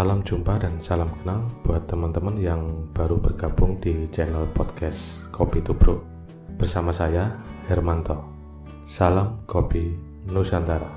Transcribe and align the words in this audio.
Salam 0.00 0.24
jumpa 0.24 0.56
dan 0.56 0.80
salam 0.80 1.12
kenal 1.20 1.44
buat 1.60 1.84
teman-teman 1.84 2.32
yang 2.40 2.88
baru 2.96 3.20
bergabung 3.20 3.76
di 3.84 4.08
channel 4.08 4.48
podcast 4.56 5.28
Kopi 5.28 5.60
Tubruk 5.60 6.00
bersama 6.56 6.88
saya 6.88 7.36
Hermanto. 7.68 8.16
Salam 8.88 9.44
Kopi 9.44 9.92
Nusantara. 10.24 10.88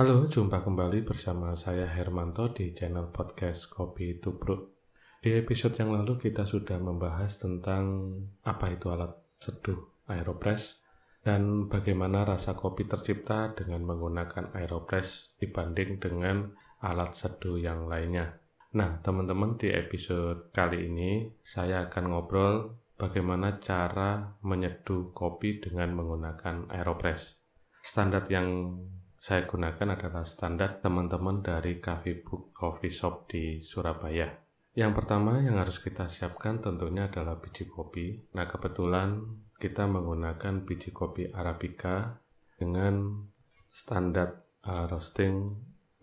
Halo, 0.00 0.24
jumpa 0.32 0.64
kembali 0.64 1.04
bersama 1.04 1.52
saya 1.52 1.84
Hermanto 1.84 2.48
di 2.56 2.72
channel 2.72 3.12
podcast 3.12 3.68
Kopi 3.68 4.16
Tubruk. 4.16 4.79
Di 5.20 5.36
episode 5.36 5.76
yang 5.76 5.92
lalu 5.92 6.16
kita 6.16 6.48
sudah 6.48 6.80
membahas 6.80 7.36
tentang 7.36 8.16
apa 8.40 8.72
itu 8.72 8.88
alat 8.88 9.12
seduh 9.36 9.76
aeropress 10.08 10.80
dan 11.20 11.68
bagaimana 11.68 12.24
rasa 12.24 12.56
kopi 12.56 12.88
tercipta 12.88 13.52
dengan 13.52 13.84
menggunakan 13.84 14.56
aeropress 14.56 15.36
dibanding 15.36 16.00
dengan 16.00 16.56
alat 16.80 17.12
seduh 17.12 17.60
yang 17.60 17.84
lainnya. 17.84 18.40
Nah, 18.72 18.96
teman-teman 19.04 19.60
di 19.60 19.68
episode 19.68 20.48
kali 20.56 20.88
ini 20.88 21.28
saya 21.44 21.84
akan 21.92 22.04
ngobrol 22.16 22.80
bagaimana 22.96 23.60
cara 23.60 24.40
menyeduh 24.40 25.12
kopi 25.12 25.60
dengan 25.60 26.00
menggunakan 26.00 26.72
aeropress. 26.72 27.36
Standar 27.84 28.24
yang 28.32 28.80
saya 29.20 29.44
gunakan 29.44 30.00
adalah 30.00 30.24
standar 30.24 30.80
teman-teman 30.80 31.44
dari 31.44 31.76
Coffee 31.76 32.24
Book 32.24 32.56
Coffee 32.56 32.88
Shop 32.88 33.28
di 33.28 33.60
Surabaya. 33.60 34.48
Yang 34.78 35.02
pertama 35.02 35.42
yang 35.42 35.58
harus 35.58 35.82
kita 35.82 36.06
siapkan 36.06 36.62
tentunya 36.62 37.10
adalah 37.10 37.42
biji 37.42 37.66
kopi. 37.66 38.22
Nah, 38.38 38.46
kebetulan 38.46 39.18
kita 39.58 39.90
menggunakan 39.90 40.62
biji 40.62 40.94
kopi 40.94 41.26
Arabica 41.34 42.22
dengan 42.54 43.26
standar 43.74 44.46
uh, 44.62 44.86
roasting 44.86 45.50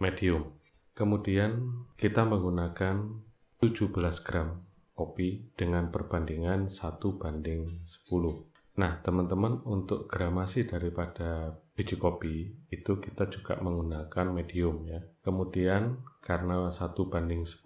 medium. 0.03 0.51
Kemudian 0.97 1.85
kita 1.95 2.27
menggunakan 2.27 3.23
17 3.63 3.93
gram 4.25 4.65
kopi 4.97 5.53
dengan 5.53 5.93
perbandingan 5.93 6.67
1 6.67 7.21
banding 7.21 7.85
10. 7.85 8.56
Nah, 8.77 9.01
teman-teman 9.01 9.65
untuk 9.65 10.05
gramasi 10.05 10.69
daripada 10.69 11.57
biji 11.73 11.97
kopi 11.97 12.53
itu 12.69 13.01
kita 13.01 13.25
juga 13.25 13.57
menggunakan 13.57 14.29
medium 14.29 14.85
ya. 14.85 15.01
Kemudian 15.25 16.05
karena 16.21 16.69
satu 16.69 17.09
banding 17.09 17.41
10, 17.41 17.65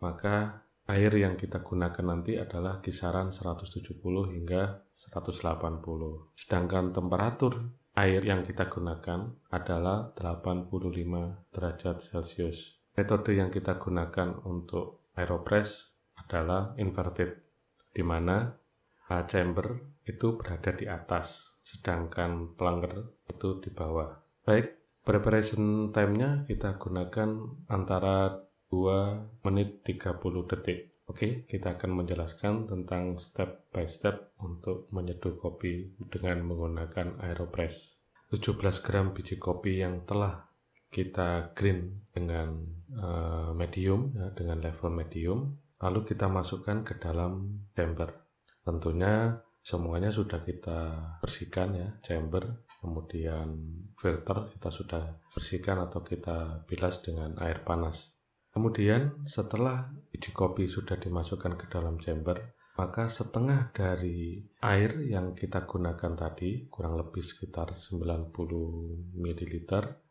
maka 0.00 0.64
air 0.88 1.12
yang 1.12 1.36
kita 1.36 1.60
gunakan 1.60 2.00
nanti 2.00 2.40
adalah 2.40 2.80
kisaran 2.80 3.28
170 3.28 4.00
hingga 4.32 4.88
180. 4.96 6.32
Sedangkan 6.32 6.96
temperatur 6.96 7.68
air 7.92 8.24
yang 8.24 8.40
kita 8.40 8.72
gunakan 8.72 9.36
adalah 9.52 10.16
85 10.16 11.52
derajat 11.52 11.96
Celcius. 12.00 12.80
Metode 12.96 13.36
yang 13.36 13.52
kita 13.52 13.76
gunakan 13.76 14.42
untuk 14.48 15.12
aeropress 15.12 15.92
adalah 16.18 16.72
inverted, 16.80 17.36
di 17.92 18.00
mana 18.00 18.58
chamber 19.24 19.80
itu 20.04 20.36
berada 20.36 20.72
di 20.76 20.84
atas, 20.84 21.56
sedangkan 21.64 22.56
plunger 22.56 23.08
itu 23.28 23.60
di 23.60 23.72
bawah. 23.72 24.20
Baik, 24.44 24.76
preparation 25.04 25.92
time-nya 25.92 26.44
kita 26.44 26.76
gunakan 26.76 27.56
antara 27.72 28.44
2 28.68 29.44
menit 29.48 29.80
30 29.84 30.20
detik. 30.44 30.92
Oke, 31.08 31.48
kita 31.48 31.80
akan 31.80 32.04
menjelaskan 32.04 32.68
tentang 32.68 33.16
step 33.16 33.72
by 33.72 33.88
step 33.88 34.36
untuk 34.44 34.92
menyeduh 34.92 35.40
kopi 35.40 35.96
dengan 36.12 36.44
menggunakan 36.44 37.16
aeropress. 37.24 37.96
17 38.28 38.84
gram 38.84 39.16
biji 39.16 39.40
kopi 39.40 39.80
yang 39.80 40.04
telah 40.04 40.52
kita 40.92 41.56
green 41.56 42.04
dengan 42.12 42.60
uh, 42.92 43.56
medium, 43.56 44.12
ya, 44.12 44.36
dengan 44.36 44.60
level 44.60 44.92
medium, 44.92 45.56
lalu 45.80 46.04
kita 46.04 46.28
masukkan 46.28 46.84
ke 46.84 47.00
dalam 47.00 47.64
chamber. 47.72 48.27
Tentunya 48.68 49.32
semuanya 49.64 50.12
sudah 50.12 50.44
kita 50.44 50.92
bersihkan 51.24 51.72
ya, 51.72 51.88
chamber, 52.04 52.68
kemudian 52.84 53.56
filter 53.96 54.52
kita 54.52 54.68
sudah 54.68 55.24
bersihkan 55.32 55.80
atau 55.88 56.04
kita 56.04 56.68
bilas 56.68 57.00
dengan 57.00 57.32
air 57.40 57.64
panas. 57.64 58.12
Kemudian 58.52 59.24
setelah 59.24 59.88
biji 60.12 60.36
kopi 60.36 60.68
sudah 60.68 61.00
dimasukkan 61.00 61.56
ke 61.56 61.64
dalam 61.72 61.96
chamber, 61.96 62.52
maka 62.76 63.08
setengah 63.08 63.72
dari 63.72 64.44
air 64.60 65.00
yang 65.00 65.32
kita 65.32 65.64
gunakan 65.64 66.12
tadi, 66.12 66.68
kurang 66.68 67.00
lebih 67.00 67.24
sekitar 67.24 67.72
90 67.72 68.28
ml, 69.16 69.64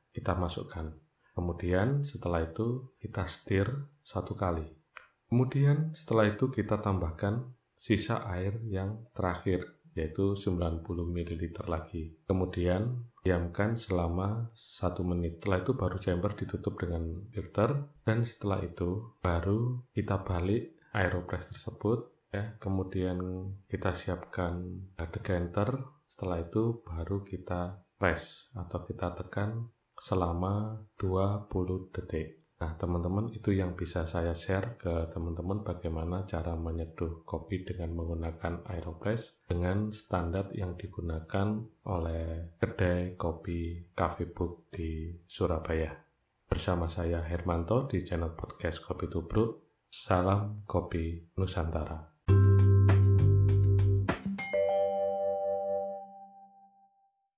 kita 0.09 0.34
masukkan. 0.34 0.97
Kemudian 1.38 2.01
setelah 2.01 2.41
itu 2.41 2.97
kita 2.97 3.29
stir 3.29 3.69
satu 4.01 4.34
kali. 4.34 4.66
Kemudian 5.29 5.94
setelah 5.94 6.25
itu 6.25 6.50
kita 6.50 6.81
tambahkan 6.81 7.56
sisa 7.78 8.26
air 8.28 8.58
yang 8.66 9.08
terakhir 9.14 9.78
yaitu 9.98 10.38
90 10.38 10.86
ml 10.86 11.42
lagi. 11.66 12.14
Kemudian 12.30 13.10
diamkan 13.26 13.74
selama 13.74 14.54
satu 14.54 15.02
menit. 15.02 15.42
Setelah 15.42 15.66
itu 15.66 15.74
baru 15.74 15.98
chamber 15.98 16.32
ditutup 16.38 16.78
dengan 16.78 17.26
filter 17.34 17.90
dan 18.06 18.22
setelah 18.22 18.62
itu 18.62 19.18
baru 19.26 19.82
kita 19.98 20.22
balik 20.22 20.78
aeropress 20.94 21.50
tersebut 21.50 22.14
ya. 22.30 22.54
Kemudian 22.62 23.18
kita 23.66 23.98
siapkan 23.98 24.86
decanter. 24.94 25.98
Setelah 26.06 26.46
itu 26.46 26.86
baru 26.86 27.26
kita 27.26 27.82
press 27.98 28.54
atau 28.54 28.80
kita 28.86 29.18
tekan 29.18 29.74
selama 29.98 30.86
20 31.02 31.90
detik. 31.90 32.47
Nah, 32.57 32.73
teman-teman, 32.73 33.29
itu 33.38 33.53
yang 33.53 33.78
bisa 33.78 34.09
saya 34.09 34.34
share 34.34 34.81
ke 34.81 35.13
teman-teman 35.13 35.62
bagaimana 35.62 36.25
cara 36.25 36.57
menyeduh 36.57 37.22
kopi 37.22 37.62
dengan 37.62 37.94
menggunakan 37.94 38.66
Aeropress 38.66 39.38
dengan 39.45 39.94
standar 39.94 40.50
yang 40.57 40.73
digunakan 40.73 41.62
oleh 41.85 42.57
kedai 42.57 43.13
kopi 43.13 43.94
Cafe 43.94 44.25
Book 44.25 44.73
di 44.73 45.13
Surabaya. 45.29 45.94
Bersama 46.50 46.90
saya 46.90 47.22
Hermanto 47.22 47.85
di 47.85 48.01
channel 48.01 48.34
podcast 48.34 48.81
Kopi 48.81 49.06
Tubruk. 49.06 49.85
Salam 49.94 50.66
Kopi 50.66 51.38
Nusantara. 51.38 52.17